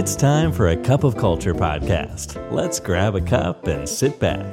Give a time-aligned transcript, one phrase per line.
[0.00, 2.28] It's time for a cup of culture podcast.
[2.58, 4.52] Let's grab a cup and sit back.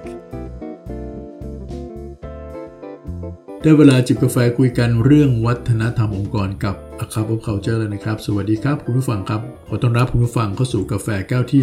[3.61, 11.61] ได้เวลาจิบกาแฟคุยกันเรื่องวัฒนธรรมองค์กรกับ A Cup of Culture เลยนะครับ สวัสดีครับคุณผู้ฟังครับ ขอต้อนรับคุณผู้ฟังเข้าสู่กาแฟแก้วที่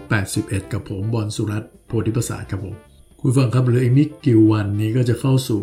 [0.00, 2.74] 281 กับผมบอลสุรัตน์โพธิประสาทครับผม
[3.18, 5.60] คุณผู้ฟังครับเหลืออีกไม่กี่วันนี้ก็จะเข้าสู่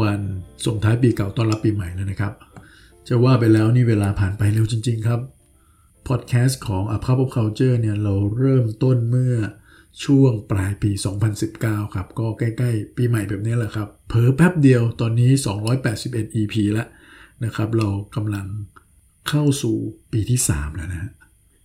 [0.00, 0.18] วัน
[0.66, 2.32] ส่งท้ายปีเก่าต้อนรับปีใหม่แล้วนะครับ
[3.08, 5.20] จะว่าไปแล้วนี่เวลาผ่านไปเร็วจริง ๆ ครับ
[6.08, 9.36] พอดแคสต์ของ A Cup of Culture เนี่ยเราเริ่มต้นเมื่อ
[10.04, 10.90] ช่วงปลายปี
[11.42, 15.30] 2019 ครับ ก็ใกล้ ๆ ปีใหม่แบบนี้แหละครับเผลอแป๊บเดียวตอนนี้
[15.84, 16.88] 281 EP แล้ว
[17.44, 18.46] นะครับ เรากำลัง
[19.28, 19.76] เข้าสู่
[20.12, 21.10] ปีที่ 3 แล้วนะฮะ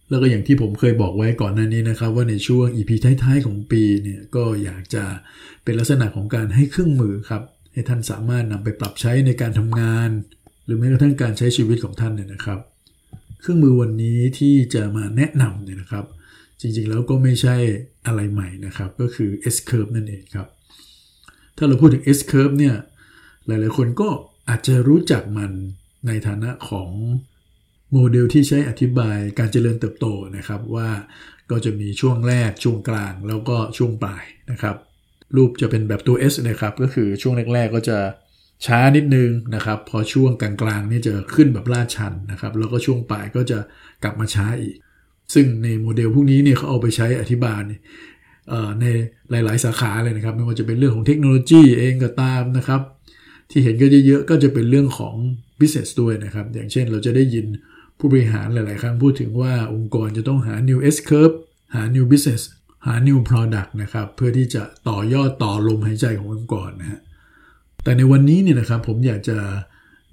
[0.10, 2.92] แล้วก็อย่างที่ผมเคยบอกไว้ก่อนหน้านี้นะครับ ว่าในช่วง EP
[3.24, 5.04] ท้าย ๆ ของปีเนี่ยก็อยากจะ
[5.64, 10.10] เป็นลักษณะของการให้เครื่องมือครับ ให้ท่านสามารถนำไปปรับใช้ในการทำงาน
[10.66, 12.60] หรือแม้กระทั่งการใช้ชีวิตของท่านเนี่ยนะครับ
[13.42, 16.06] เครื่องมือวันนี้ที่จะมาแนะนำเนี่ยนะครับ
[16.62, 17.56] จริงๆแล้วก็ไม่ใช่
[18.06, 20.48] อะไรใหม่นะครับ ก็คือ S curve นั่นเองครับ
[21.58, 22.76] ถ้าเราพูดถึง S curve เนี่ย
[23.46, 24.10] หลายๆคนก็
[24.50, 25.52] อาจจะรู้จักมัน
[26.08, 26.90] ในฐานะของ
[27.92, 30.06] โมเดลที่ใช้อธิบายการเจริญเติบโต
[30.38, 30.90] นะครับว่า
[31.52, 34.76] ก็จะมีช่วงแรกช่วงกลางแล้วก็ช่วงปลายนะครับ
[35.36, 37.98] รูปจะเป็นแบบตัว S นะครับ ก็คือช่วงแรก ๆ ก็จะ
[38.66, 43.60] ช้านิดนึงนะครับ พอช่วงกลางๆนี่จะขึ้นแบบลาดชันนะครับ แล้วก็ช่วงปลายก็จะ
[44.04, 44.76] กลับมาช้าอีก
[45.34, 47.60] ซึ่งในโมเดลพวกนี้เนี่ยเขาเอาไปใช้อธิบาย
[48.82, 48.86] ใน
[49.32, 52.82] หลาย ๆ สาขาเลยนะครับ ไม่ว่าจะเป็นเรื่องของเทคโนโลยีเองก็ตามนะครับ
[53.52, 55.16] ที่เห็นก็เยอะๆก็จะเป็นเรื่องของ
[55.60, 57.46] business ด้วยนะครับ อย่างเช่นเราจะได้ยิน
[57.98, 61.36] ผู้บริหารหลาย ๆ ครั้งพูดถึงว่าองค์กรจะต้องหา new S curve
[61.76, 62.42] หา new business
[62.88, 67.02] หา new product นะครับ เพื่อที่จะต่อยอดต่อลมหายใจขององค์กรนะฮะ
[67.84, 69.38] แต่ในวันนี้เนี่ยนะครับผมอยากจะ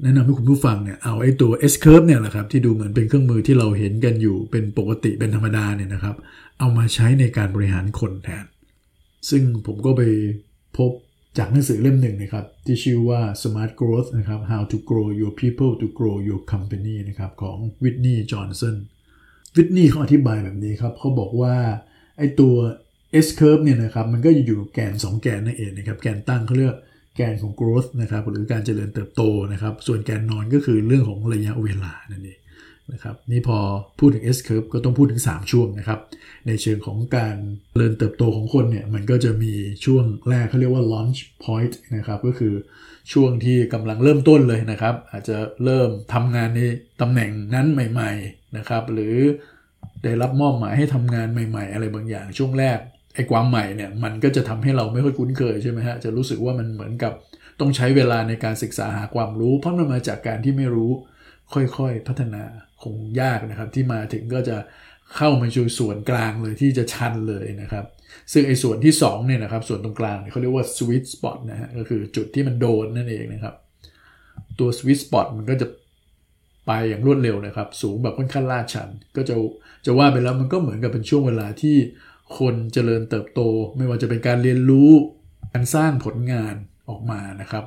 [0.03, 6.17] แนะนำให้คุณผู้ฟังเนี่ยเอาไอ้ตัว S curve เนี่ยแหละครับที่ดูเหมือนเป็นเครื่องมือที่เราเห็นกันอยู่เป็นปกติเป็นธรรมดาเนี่ยนะครับ
[6.59, 8.45] เอามาใช้ในการบริหารคนแทน
[9.31, 10.03] ซึ่งผมก็ไป
[10.77, 10.91] พบ
[11.39, 18.77] จากหนังสือเล่มหนึ่งนะครับ ที่ชื่อว่า Smart Growth นะครับ How to Grow Your People to Grow Your Company นะครับของวิทนีย์จอห์นสัน
[19.57, 21.55] วิทนีย์เขาอธิบายแบบนี้ครับเขาบอกว่า
[22.19, 22.55] ไอ้ตัว
[23.27, 26.77] S curve เนี่ยนะครับมันก็อยู่แกน 2 แกนนั่นเองนะครับแกนตั้งเขาเรียก
[27.19, 32.41] แกนของ growth นะครับหรือการเจริญเติบโตนะครับ ส่วนแกนนอนก็คือเรื่องของระยะเวลานั่นเอง
[32.93, 33.59] นะครับนี่พอ
[33.99, 36.01] พูดถึง S curve ก็ต้องพูดถึง 3 ช่วงนะครับ
[36.47, 37.37] ในเชิงของการ
[37.71, 39.53] เจริญเติบโตของคนเนี่ยมันก็จะมี
[39.85, 42.55] ช่วงแรกเขาเรียกว่า launch point นะครับก็คือ
[43.13, 46.61] ช่วงที่กำลังเริ่มต้นเลยนะครับ อาจจะเริ่มทำงานใน
[47.01, 49.17] ตำแหน่งนั้นใหม่ ๆนะครับ หรือ
[50.05, 52.79] ได้รับมอบหมายให้ทำงานใหม่ ๆ อะไรบางอย่างช่วงแรก
[53.19, 57.13] ไอ้ความใหม่เนี่ยมันก็จะทำให้เราไม่ค่อยคุ้นเคยใช่ไหมฮะจะรู้สึกว่ามันเหมือนกับ
[57.61, 60.91] ต้องใช้เวลาในการศึกษาหาความรู้ เพราะมันมาจากการที่ไม่รู้
[61.55, 62.43] ค่อยๆพัฒนา
[62.83, 64.57] คงยากนะครับ ที่มาถึงก็จะ
[65.17, 67.85] เข้ามาสู่ส่วนกลางเลยที่จะชันเลยนะครับ
[68.33, 73.55] ซึ่งไอ้ส่วนที่2เนี่ยนะครับส่วนตรงกลางเขาเรียกว่า sweet spot นะฮะก็คือจุดที่มันโดนนั่นเองนะครับ
[74.59, 75.67] ตัว sweet spot มันก็จะ
[76.67, 79.35] ไปอย่างรวดเร็วนะครับ สูงแบบค่อนข้างลาดชัน ก็จะ
[79.87, 81.77] จะว่าไปแล้วมันก็เหมือนกับเป็นช่วงเวลาที่
[82.39, 83.41] คนเจริญเติบโต
[83.77, 84.91] ไม่ว่าจะเป็นการเรียนรู้
[85.53, 86.55] การสร้างผลงาน
[86.89, 87.65] ออกมานะครับ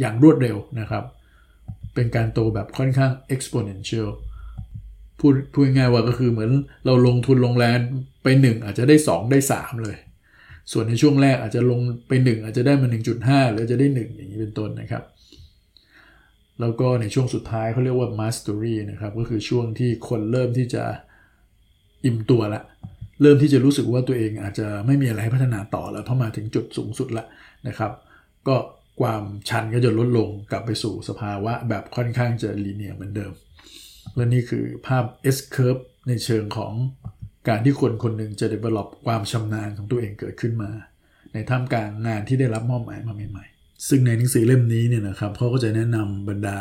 [0.00, 1.04] อย่างรวดเร็วนะครับ
[1.94, 4.08] เป็นการโตแบบค่อนข้าง exponential
[5.20, 6.50] พูดพูดง่ายว่าก็คือเหมือน
[6.86, 7.78] เราลงทุนลงแรง
[8.22, 9.96] ไป 1 อาจจะได้ 2 ได้ 3 เลย
[10.72, 12.88] ส่วนในช่วงแรกอาจจะลงไป 1 อาจจะได้มา
[13.20, 15.04] 1.5 หรือจะได้ 1 อย่างนี้เป็นต้นนะครับ
[16.60, 20.84] แล้วก็ในช่วงสุดท้ายเขาเรียกว่า mastery นะครับ ก็คือช่วงที่คนเริ่มที่จะ
[22.04, 22.62] อิ่มตัวละ
[23.20, 27.24] เริ่มที่จะรู้สึกว่าตัวเองอาจจะไม่มีอะไรให้พัฒนาต่อแล้วเพราะมาถึงจุดสูงสุดละ
[27.68, 27.92] นะครับ
[28.48, 28.56] ก็
[29.00, 33.32] ความชันก็จะลดลงกลับไปสู่สภาวะแบบค่อนข้างจะลีเนียเหมือนเดิม
[34.16, 35.04] และนี่คือภาพ
[35.36, 36.72] S curve ในเชิงของ
[37.48, 40.70] การที่คนคนหนึ่งจะ develop ความชำนาญของตัวเองเกิดขึ้นมา
[41.32, 46.58] ในท่ามกลางงานที่ได้รับมอบหมายมาใหม่ ๆ ซึ่งในหนังสือเล่มนี้เนี่ยนะครับเขาก็จะแนะนำบรรดา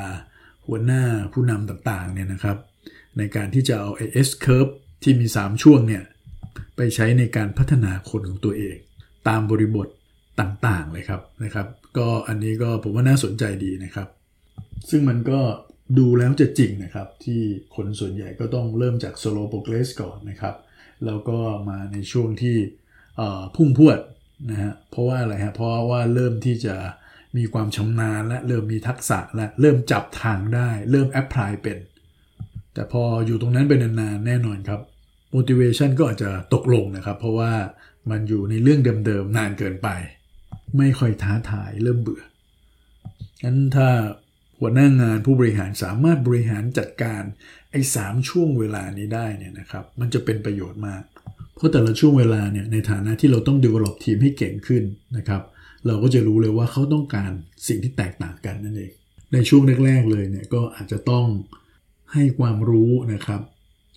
[0.68, 2.58] หัวหน้าผู้นำต่างๆเนี่ยนะครับ
[3.18, 3.90] ในการที่จะเอา
[4.28, 4.72] S curve
[5.04, 6.04] ที่มี 3 ช่วงเนี่ย
[6.75, 8.75] ไปใช้ในการพัฒนาคนของตัวเอง
[9.27, 9.88] ตามบริบท
[10.39, 11.68] ต่างๆเลยครับนะครับ
[11.98, 14.07] ก็อันนี้ก็ผมว่าน่าสนใจดีนะครับ
[14.89, 15.39] ซึ่งมันก็
[15.98, 17.42] ดูแล้วจะจริงนะครับ ที่
[17.75, 20.56] คนส่วนใหญ่ก็ต้องเริ่มจาก slow progress ก่อนนะครับ
[21.06, 21.38] แล้วก็
[21.69, 22.57] มาในช่วงที่
[23.56, 24.00] พุ่งพวด
[24.51, 26.75] นะฮะเพราะว่าอะไรฮะเพราะว่าเริ่มที่จะ
[27.38, 31.77] มีความชำนาญและเริ่มมีทักษะและเริ่มจับทางได้ เริ่มแอพพลายเป็น
[32.74, 34.81] แต่พออยู่ตรงนั้นเป็นนานๆแน่นอนครับ
[35.36, 37.54] motivation ก็อาจจะตกลงนะครับ เพราะว่า
[38.12, 39.90] มันอยู่ในเรื่องเดิมๆนานเกินไป
[40.78, 42.24] ไม่ค่อยท้าทายเริ่มเบื่อ
[43.44, 43.90] งั้นถ้า
[44.60, 47.22] หัวหน้างานผู้บริหารสามารถบริหารจัดการ
[47.72, 51.04] ไอ้สามช่วงเวลานี้ได้เนี่ยนะครับ มันจะเป็นประโยชน์มาก
[51.56, 54.84] เพราะแต่ละช่วงเวลาเนี่ยในฐานะที่เราต้อง develop ทีมให้เก่งขึ้น
[55.18, 55.42] นะครับ
[55.88, 57.32] เราก็จะรู้เลยว่าเขาต้องการ
[57.68, 58.94] สิ่งที่แตกต่างกันนั่นเอง
[59.34, 61.26] ในช่วงแรก ๆ เลยเนี่ยก็อาจจะต้อง
[62.14, 63.42] ให้ความรู้นะครับ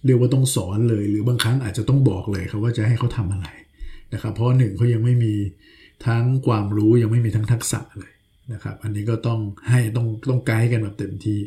[0.04, 3.48] เรียกว่าต้องสอนเลย หรือบางครั้งอาจจะต้องบอกเลยครับว่าจะให้เขาทำอะไร
[4.12, 5.34] นะครับ เพราะหนึ่งเขายังไม่มี
[6.06, 8.12] ทั้งความรู้ยังไม่มีทั้งทักษะเลย
[8.52, 11.40] นะครับ อันนี้ก็ต้องให้ต้องต้องไกด์กันแบบเต็มที่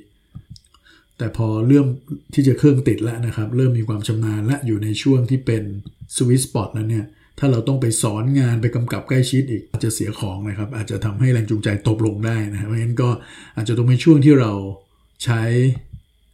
[1.18, 1.88] แต่พอเริ่ม
[2.33, 5.63] ที่จะเครื่องติดแล้วนะครับ เริ่มมีความชำนาญและอยู่ในช่วงที่เป็น
[6.15, 7.06] สวิตสปอตแล้วเนี่ย
[7.39, 13.09] ถ้าเราต้องไปสอนงานไปกำกับใกล้ชิดอีกอาจจะเสียของนะครับ อาจจะทำให้แรงจูงใจตกลงได้นะเพราะฉะนั้นก็
[13.56, 14.51] อาจจะต้องเป็นช่วงที่เรา
[15.24, 15.42] ใช้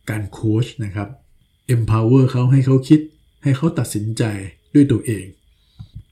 [0.09, 1.07] การโค้ชนะครับ
[1.75, 2.99] empower เขาให้เขาคิด
[3.43, 4.23] ให้เขาตัดสินใจ
[4.73, 5.25] ด้วยตัวเอง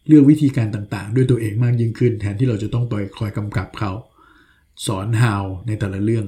[0.08, 3.92] เลือกวิธีการต่างๆ ด้วยตัวเองมากยิ่งขึ้น แทนที่เราจะต้องไปคอยกำกับเขา
[4.86, 6.26] สอน how ในแต่ละเรื่อง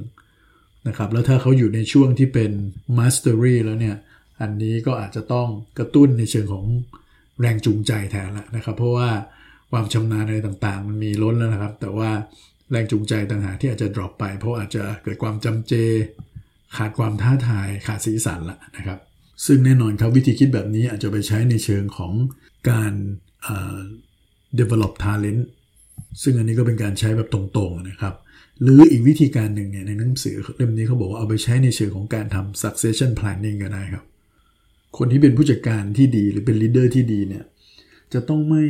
[0.87, 2.51] นะครับแล้วถ้าเขาอยู่ในช่วงที่เป็น
[2.97, 3.95] mastery แล้วเนี่ย
[4.41, 5.47] อันนี้ก็อาจจะต้อง
[5.79, 6.65] กระตุ้นในเชิงของ
[7.39, 9.09] แรงจูงใจแทนละนะครับ เพราะว่า
[9.71, 12.09] ความชำนาญอะไรต่างๆ มันมีล้นแล้วนะครับ แต่ว่า
[12.71, 15.73] แรงจูงใจต่างหากที่อาจจะ drop ไป เพราะอาจจะเกิดความจำเจ
[16.77, 18.99] ขาดความท้าทาย ขาดสีสันละนะครับ
[19.45, 22.13] ซึ่งแน่นอนครับวิธีคิดแบบนี้อาจจะไปใช้ในเชิงของ
[22.69, 22.93] การ
[24.59, 25.41] develop talent
[26.21, 28.15] ซึ่งอันนี้ก็เป็นการใช้แบบตรงๆนะครับ
[28.61, 34.05] หรืออีกวิธีการหนึ่งเนี่ยในหนังสือเล่มนี้เขาบอกว่าเอาไปใช้ในเชิงของการทำ succession planning ก็ได้ครับ
[34.97, 37.43] คนที่เป็นผู้จัดการที่ดีหรือเป็น leader ที่ดีเนี่ย
[38.13, 38.63] จะต้องไม่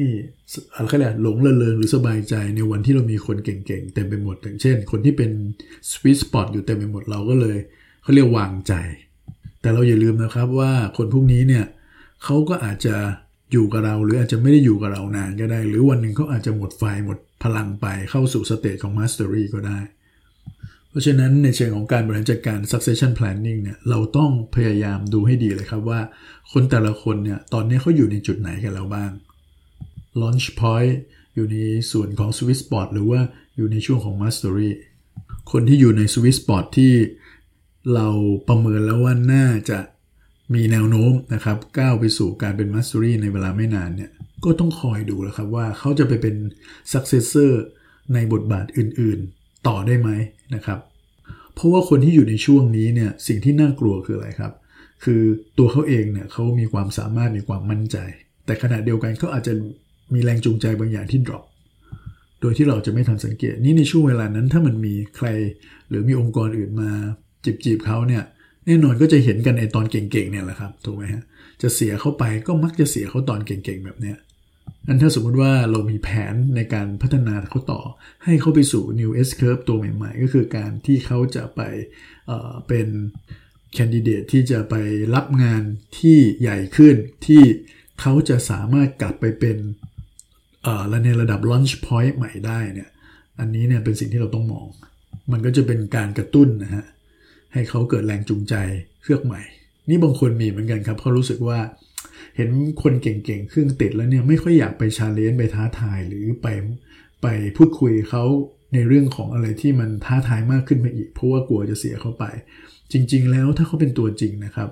[0.75, 5.31] อะไรแหละหลงระเริงหรือสบายใจในวันที่เรามีคนเก่งๆเต็มไปหมดอย่างเช่น คนที่เป็น
[5.91, 7.57] sweet spot อยู่เต็มไปหมดเราก็เลย
[8.01, 8.73] เขาเรียกวางใจ
[9.67, 11.65] แต่เราอย่าลืมนะครับว่าคนพวกนี้เนี่ย
[12.23, 12.95] เขาก็อาจจะ
[13.51, 19.79] อยู่กับเรา หรืออาจจะไม่ได้อยู่กับเรานานก็ได้ หรือวันหนึ่งเขาอาจจะหมดไฟหมดพลังไปเข้าสู่สเตจของ mastery ก็ได้
[20.89, 25.99] เพราะฉะนั้นในเชิงของการบริหารจัดการ succession planning เนี่ยเราต้องพยายามดูให้ดีเลยครับว่า
[26.51, 29.11] คนแต่ละคนเนี่ยตอนนี้เขาอยู่ในจุดไหนกันแล้วบ้าง
[30.21, 30.93] launch point
[31.35, 31.57] อยู่ใน
[31.91, 33.21] ส่วนของ sweet spot หรือว่า
[33.57, 34.69] อยู่ในช่วงของ mastery
[35.51, 36.93] คนที่อยู่ใน sweet spot ที่
[37.93, 38.07] เรา
[38.47, 39.79] ประเมินแล้วว่าน่าจะ
[40.53, 44.11] มีแนวโน้มนะครับก้าวไปสู่การเป็น mastery ในเวลาไม่นานเนี่ย
[44.43, 46.35] ก็ต้องคอยดูแล้วครับว่าเขาจะไปเป็น
[46.93, 47.51] successor
[48.13, 50.09] ในบทบาทอื่นๆ ต่อได้ไหม
[50.55, 50.79] นะครับ
[51.53, 54.53] เพราะว่าคนที่อยู่ในช่วงนี้เนี่ยสิ่งที่น่ากลัวคืออะไรครับ
[55.03, 55.21] คือ
[55.57, 57.97] ตัวเขาเองเนี่ยเขามีความสามารถมีความมั่นใจ
[58.45, 59.53] แต่ขณะเดียวกันเขาอาจจะ
[60.13, 61.43] มีแรงจูงใจบางอย่างที่ drop
[62.41, 65.27] โดยที่เราจะไม่ทันสังเกตนี่ในช่วงเวลานั้นถ้ามันมีใคร
[65.89, 66.91] หรือมีองค์กรอื่นมา
[67.47, 68.23] จีบจีบเขาเนี่ย
[68.65, 71.23] แน่นอนก็จะเห็นกันในตอนเก่งๆเนี่ยแหละครับถูกไหมฮะ
[71.61, 74.17] จะเสียเขาไปก็มักจะเสียเขาตอนเก่งๆแบบเนี้ย
[74.87, 77.81] นั้นถ้าสมมุติว่าเรามีแผนในการพัฒนาเขาต่อ
[78.23, 81.61] ให้เขาไปสู่ new S curve ตัวใหม่ๆ ก็คือการที่เขาจะไป
[82.27, 82.87] เเป็น
[83.73, 84.75] แคนดิเดตที่จะไป
[85.15, 85.61] รับงาน
[85.99, 86.95] ที่ใหญ่ขึ้น
[87.27, 87.43] ที่
[88.01, 89.57] เขาจะสามารถกลับไปเป็น
[91.03, 92.89] ในระดับ launch point ใหม่ได้เนี่ย
[93.39, 94.67] อันนี้เนี่ยเป็นสิ่งที่เราต้องมอง
[95.31, 96.85] มันก็จะเป็นการกระตุ้นนะฮะ
[97.57, 98.55] ให้เขาเกิดแรงจูงใจ
[99.03, 99.41] เครื่องใหม่
[99.89, 101.59] นี่บางคนมีเหมือนกันครับเขารู้สึกว่า
[102.35, 102.49] เห็น
[102.83, 106.47] คนเก่งๆเครื่องติดแล้วเนี่ยไม่ค่อยอยากไปชาเลนจ์ไปท้าทายหรือไป
[107.21, 107.27] ไป
[107.57, 108.23] พูดคุยเขา
[108.73, 112.25] ในเรื่องของอะไรที่มันท้าทายมากขึ้นไปอีก เพราะว่ากลัวจะเสียเขาไป
[112.91, 114.69] จริง ๆ แล้วถ้าเขาเป็นตัวจริงนะครับ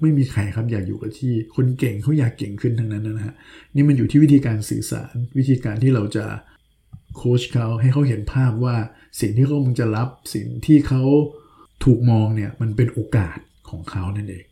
[0.00, 3.34] ไม่มีใครครับอยากอยู่กับที่คนเก่งเขาอยากเก่งขึ้นทั้งนั้นนะฮะ
[3.74, 6.24] นี่มันอยู่ที่วิธีการสื่อสาร วิธีการที่เราจะ
[7.16, 8.76] โค้ชเขาให้เขาเห็นภาพว่า
[9.20, 11.02] สิ่งที่เขากำลังจะรับสิ่งที่เขา
[11.84, 13.38] ถูกมองเนี่ยมันเป็นโอกาส
[13.70, 14.44] ของเขานั่นเอง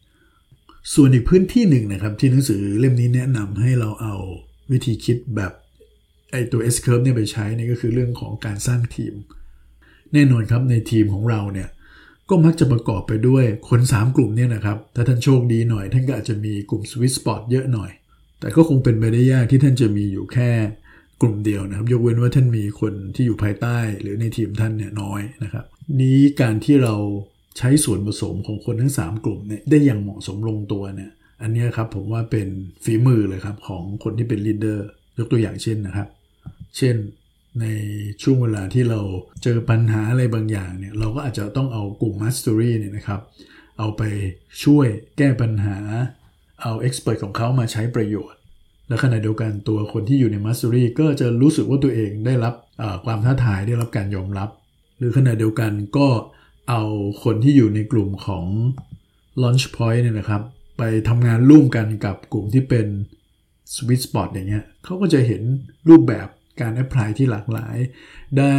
[0.95, 4.15] ส่วนอีกพื้นที่หนึ่งนะครับ ที่หนังสือเล่มนี้แนะนำให้เราเอา
[4.71, 5.53] วิธีคิดแบบ
[6.33, 9.15] ไอตัว S curve เนี่ยไปใช้นี่ก็คือเรื่องของการสร้างทีม
[10.13, 11.69] แน่นอนครับในทีมของเราเนี่ย
[12.29, 17.91] ก็มักจะประกอบไปด้วยคน 3 กลุ่มเนี่ยนะครับ ถ้าท่านโชคดีหน่อย ท่านก็อาจจะมีกลุ่ม Sweet Spot เยอะหน่อย
[18.41, 20.51] แต่ก็คงเป็นไปได้ยากที่ท่านจะมีอยู่แค่
[21.23, 25.65] กลุ่มเดียวนะครับ ยกเว้นว่าท่านมีคนที่อยู่ภายใต้หรือในทีมท่านเนี่ยน้อยนะครับ
[26.01, 26.95] นี้การที่เรา
[27.59, 31.11] ใช้ส่วนผสมของคนทั้ง 3 กลุ่มเนี่ยได้อย่างเหมาะสมลงตัวเนี่ย
[31.43, 32.49] อันนี้ครับผมว่าเป็น
[32.85, 36.09] ฝีมือเลยครับของคนที่เป็นลีดเดอร์ยกตัวอย่างเช่นนะครับ
[36.77, 36.97] เช่น
[37.61, 37.67] ใน
[38.23, 39.01] ช่วงเวลาที่เรา
[39.43, 43.21] เจอปัญหาอะไรบางอย่างเนี่ยเราก็อาจจะต้องเอากลุ่ม Mastery เนี่ยนะครับ
[43.79, 44.03] เอาไป
[44.65, 44.87] ช่วย
[45.19, 45.79] แก้ปัญหา
[46.63, 48.40] เอา Expert ของเขามาใช้ประโยชน์
[48.91, 52.55] และขณะเดียวกันตัวคนที่อยู่ใน Mastery ก็จะรู้สึกว่าตัวเองได้รับ
[53.05, 54.49] ความท้าทายได้รับการยอมรับ
[54.99, 56.09] หรือขณะเดียวกันก็
[56.71, 56.83] เอา
[57.25, 58.47] คนที่อยู่ในกลุ่มของ
[59.43, 60.43] Launch Point เนี่ยนะครับ
[60.79, 62.87] ไปทำงานร่วมกันกับกลุ่มที่เป็น
[63.75, 65.43] Sweet Spot อย่างเงี้ยเขาก็จะเห็น
[65.89, 66.27] รูปแบบ
[66.61, 67.77] การแอพพลายที่หลากหลาย
[68.39, 68.57] ได้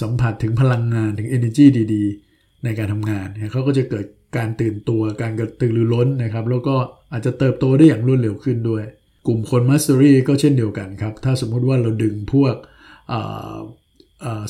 [0.00, 4.06] สัมผัสถึงพลังงานถึง energy ดีๆ ในการทำงานเขาก็จะเกิด
[4.36, 6.76] การตื่นตัวการกระตือรือร้นนะครับ แล้วก็
[7.12, 8.84] อาจจะเติบโตได้อย่างรวดเร็วขึ้นด้วย
[9.26, 12.54] กลุ่มคนมัสเตอรี่ก็เช่นเดียวกันครับ ถ้าสมมุติว่าเราดึงพวก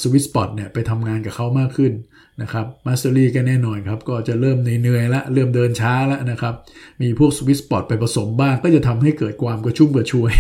[0.03, 1.93] sweet spot เนี่ยไปทำงานกับเขามากขึ้น
[2.43, 6.55] นะครับ mastery ก็แน่นอนครับ ก็จะเริ่มเหนื่อยละเริ่มเดินช้าแล้วนะครับ
[7.03, 10.33] มีพวก sweet spot ไปผสมบ้าง ก็จะทำให้เกิดความกระชุ่มกระชวย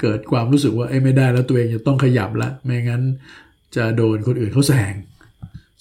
[0.00, 3.02] เกิดความรู้สึกว่าเอ้ไม่ได้แล้วตัวเองจะต้องขยับละไม่งั้น
[3.76, 4.94] จะโดนคนอื่นเขาแซง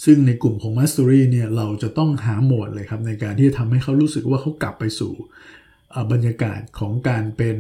[0.06, 5.14] ซึ่งในกลุ่มของ Mastery เนี่ยเราจะต้องหาโหมดเลยครับในการที่จะทำให้เขารู้สึกว่าเขากลับไปสู่
[6.12, 7.58] บรรยากาศของการเป็น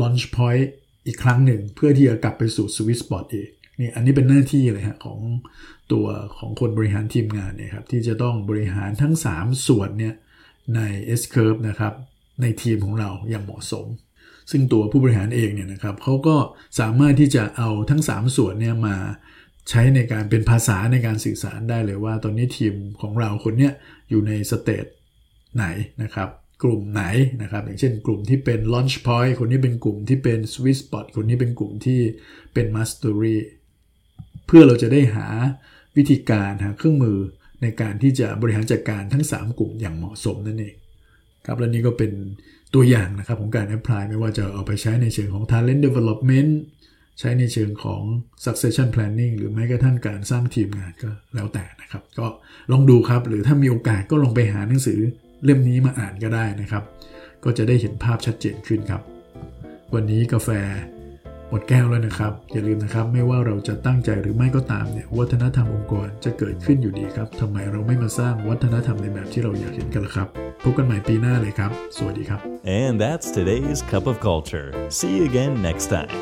[0.00, 0.66] launch point
[1.06, 3.48] อีกครั้งหนึ่ง เพื่อที่จะกลับไปสู่ sweet spot อีก
[3.80, 5.20] นี่อันนี้เป็นหน้าที่เลยฮะของ
[5.92, 6.06] ตัว
[6.38, 10.14] ของคนบริหารทีมงานเนี่ยครับที่จะต้องบริหารทั้ง 3 ส่วนเนี่ย
[10.76, 10.80] ใน
[11.20, 11.94] S curve นะครับ
[12.42, 13.86] ในทีมของเราอย่างเหมาะสม
[14.50, 16.36] ซึ่งตัวผู้บริหารเองเนี่ยนะครับเขาก็
[16.80, 18.96] สามารถที่จะเอาทั้ง 3 ส่วนเนี่ยมา
[19.68, 23.72] ใช้ในการเป็นภาษาในการสื่อสารได้เลยว่า ตอนนี้ทีมของเราคนเนี้ย
[24.10, 24.86] อยู่ในสเตจ
[25.56, 25.64] ไหน
[26.02, 26.28] นะครับ
[26.62, 27.02] กลุ่มไหน
[27.42, 32.00] นะครับ อย่างเช่นกลุ่มที่เป็น launch point คนนี้เป็นกลุ่มที่เป็น sweet spot คนนี้เป็นกลุ่มที่
[32.54, 33.36] เป็น mastery
[34.46, 35.26] เพื่อเราจะได้หา
[35.96, 37.18] วิธีการหาเครื่องมือ
[37.62, 40.74] ในการที่จะบริหารจัดการทั้ง 3 กลุ่มอย่างเหมาะสมนั่นเอง
[41.46, 42.12] ครับและนี่ก็เป็น
[42.74, 46.52] ตัวอย่างนะครับของการแอพพลายไม่ว่าจะเอาไปใช้ในเชิงของ talent development
[47.18, 48.02] ใช้ในเชิงของ
[48.44, 52.26] succession planning หรือแม้กระทั่งการสร้างทีมงานก็แล้วแต่นะครับ ก็
[52.72, 55.00] ลองดูครับ หรือถ้ามีโอกาสก็ลองไปหาหนังสือ
[55.44, 56.82] เล่มนี้มาอ่านก็ได้นะครับ
[57.44, 59.02] ก็จะได้เห็นภาพชัดเจนขึ้นครับ
[59.94, 60.50] วันนี้กาแฟ
[61.50, 70.28] หมดแก้วแล้วนะครับ อย่าลืมนะครับ ไม่ว่าเราจะตั้งใจหรือไม่ก็ตามเนี่ยวัฒนธรรมองค์กรจะเกิดขึ้นอยู่ดีครับทำไมเราไม่มาสร้างวัฒนธรรมในแบบที่เราอยากเห็นกันล่ะครับ
[70.62, 72.40] พบกันใหม่ปีหน้าเลยครับ สวัสดีครับ
[72.82, 74.68] And that's today's cup of culture.
[74.98, 76.14] See you again next time.